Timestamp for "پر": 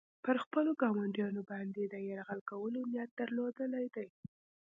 0.25-0.35